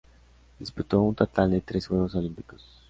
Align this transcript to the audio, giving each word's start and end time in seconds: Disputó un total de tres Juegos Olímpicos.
Disputó 0.57 0.99
un 1.03 1.13
total 1.13 1.51
de 1.51 1.61
tres 1.61 1.85
Juegos 1.85 2.15
Olímpicos. 2.15 2.65